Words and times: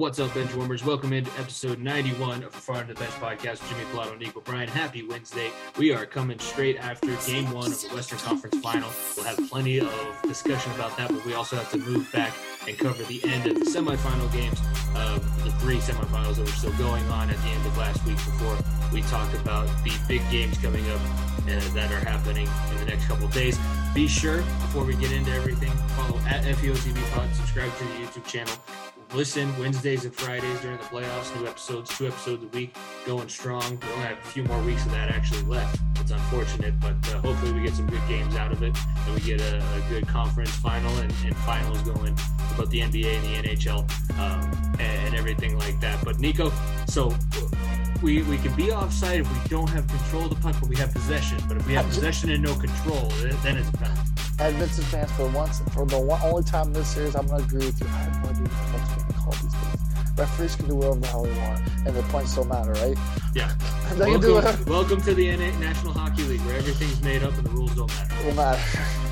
What's 0.00 0.18
up, 0.18 0.32
bench 0.32 0.54
warmers? 0.54 0.82
Welcome 0.82 1.12
into 1.12 1.30
episode 1.38 1.78
91 1.78 2.42
of 2.42 2.52
the 2.52 2.58
Far 2.58 2.80
of 2.80 2.88
the 2.88 2.94
Bench 2.94 3.10
podcast 3.20 3.68
Jimmy 3.68 3.84
Pilato 3.92 4.12
and 4.12 4.18
Nico 4.18 4.40
Bryan. 4.40 4.66
Happy 4.66 5.06
Wednesday. 5.06 5.50
We 5.76 5.92
are 5.92 6.06
coming 6.06 6.38
straight 6.38 6.78
after 6.78 7.14
game 7.30 7.52
one 7.52 7.66
of 7.66 7.82
the 7.82 7.94
Western 7.94 8.18
Conference 8.20 8.58
final. 8.60 8.88
We'll 9.14 9.26
have 9.26 9.50
plenty 9.50 9.78
of 9.78 9.92
discussion 10.22 10.72
about 10.72 10.96
that, 10.96 11.12
but 11.12 11.22
we 11.26 11.34
also 11.34 11.56
have 11.56 11.70
to 11.72 11.76
move 11.76 12.10
back 12.12 12.32
and 12.66 12.78
cover 12.78 13.02
the 13.02 13.22
end 13.24 13.46
of 13.46 13.58
the 13.58 13.66
semifinal 13.66 14.32
games 14.32 14.58
of 14.96 15.44
the 15.44 15.52
three 15.58 15.76
semifinals 15.76 16.36
that 16.36 16.46
were 16.46 16.52
still 16.52 16.72
going 16.78 17.04
on 17.08 17.28
at 17.28 17.36
the 17.36 17.48
end 17.50 17.66
of 17.66 17.76
last 17.76 18.02
week 18.06 18.16
before 18.16 18.56
we 18.94 19.02
talk 19.02 19.30
about 19.34 19.66
the 19.84 19.92
big 20.08 20.22
games 20.30 20.56
coming 20.56 20.88
up 20.92 21.00
uh, 21.00 21.74
that 21.74 21.92
are 21.92 22.08
happening 22.08 22.48
in 22.70 22.78
the 22.78 22.86
next 22.86 23.04
couple 23.06 23.28
days. 23.28 23.58
Be 23.94 24.08
sure, 24.08 24.38
before 24.38 24.84
we 24.84 24.94
get 24.94 25.12
into 25.12 25.32
everything, 25.32 25.72
follow 25.96 26.18
at 26.20 26.42
FEOTV 26.44 27.12
Pod, 27.12 27.28
subscribe 27.34 27.76
to 27.76 27.84
the 27.84 27.90
YouTube 27.90 28.24
channel, 28.24 28.54
listen 29.14 29.56
Wednesdays 29.58 30.04
and 30.04 30.14
Fridays 30.14 30.60
during 30.60 30.76
the 30.76 30.84
playoffs, 30.84 31.34
new 31.38 31.46
episodes, 31.46 31.96
two 31.96 32.06
episodes 32.06 32.44
a 32.44 32.48
week, 32.48 32.74
going 33.06 33.28
strong. 33.28 33.78
We 33.82 33.88
only 33.92 34.04
have 34.04 34.18
a 34.18 34.28
few 34.28 34.44
more 34.44 34.60
weeks 34.62 34.84
of 34.84 34.92
that 34.92 35.10
actually 35.10 35.42
left. 35.42 35.80
It's 35.96 36.10
unfortunate, 36.10 36.78
but 36.80 36.94
uh, 37.08 37.20
hopefully 37.20 37.52
we 37.52 37.62
get 37.62 37.74
some 37.74 37.86
good 37.86 38.06
games 38.08 38.36
out 38.36 38.52
of 38.52 38.62
it 38.62 38.76
and 39.06 39.14
we 39.14 39.20
get 39.20 39.40
a, 39.40 39.56
a 39.58 39.82
good 39.88 40.06
conference 40.06 40.50
final 40.50 40.94
and, 40.98 41.12
and, 41.24 41.36
finals 41.38 41.80
going 41.82 42.16
about 42.54 42.70
the 42.70 42.80
NBA 42.80 43.16
and 43.16 43.44
the 43.44 43.48
NHL 43.48 44.18
um, 44.18 44.74
and, 44.80 45.06
and 45.06 45.14
everything 45.14 45.58
like 45.58 45.80
that. 45.80 46.02
But 46.04 46.20
Nico, 46.20 46.52
so 46.86 47.14
we, 48.02 48.22
we 48.22 48.38
can 48.38 48.54
be 48.54 48.70
offside 48.70 49.20
if 49.20 49.32
we 49.32 49.48
don't 49.48 49.68
have 49.70 49.86
control 49.88 50.24
of 50.24 50.30
the 50.30 50.36
puck, 50.36 50.56
but 50.60 50.68
we 50.68 50.76
have 50.76 50.92
possession. 50.92 51.38
But 51.48 51.56
if 51.56 51.66
we 51.66 51.74
have 51.74 51.86
possession 51.86 52.30
and 52.30 52.42
no 52.42 52.54
control, 52.54 53.08
then 53.42 53.56
it's 53.56 53.68
a 53.68 53.72
penalty. 53.72 54.19
Edmonton 54.40 54.84
fans, 54.84 55.12
for 55.12 55.28
once, 55.28 55.60
for 55.74 55.84
the 55.84 56.00
one, 56.00 56.18
only 56.22 56.42
time 56.42 56.68
in 56.68 56.72
this 56.72 56.88
series, 56.88 57.14
I'm 57.14 57.26
going 57.26 57.42
to 57.42 57.46
agree 57.46 57.66
with 57.66 57.78
you. 57.78 57.86
I 57.86 57.90
have 57.90 58.24
no 58.24 58.30
idea 58.30 58.48
what 58.48 58.80
the 58.80 59.12
fuck's 59.12 59.20
call 59.20 59.32
these 59.32 59.52
days. 59.52 60.18
Referees 60.18 60.56
can 60.56 60.66
do 60.66 60.74
whatever 60.76 61.00
the 61.00 61.06
hell 61.08 61.22
they 61.24 61.38
want, 61.38 61.60
and 61.86 61.94
the 61.94 62.02
points 62.04 62.34
don't 62.34 62.48
matter, 62.48 62.72
right? 62.72 62.96
Yeah. 63.34 63.52
welcome, 63.98 64.12
can 64.12 64.20
do 64.20 64.34
whatever. 64.34 64.70
welcome 64.70 65.00
to 65.02 65.14
the 65.14 65.36
National 65.36 65.92
Hockey 65.92 66.22
League, 66.22 66.40
where 66.40 66.56
everything's 66.56 67.02
made 67.02 67.22
up 67.22 67.36
and 67.36 67.46
the 67.46 67.50
rules 67.50 67.74
don't 67.74 67.88
matter. 67.88 68.26
Will 68.26 68.34
matter. 68.34 68.80